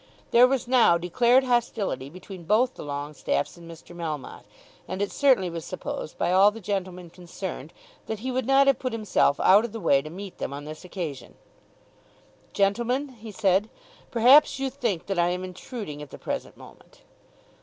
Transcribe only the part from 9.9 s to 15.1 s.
to meet them on this occasion. "Gentlemen," he said, "perhaps you think